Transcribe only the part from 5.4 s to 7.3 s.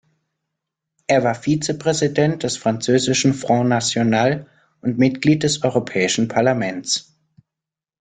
des Europäischen Parlaments.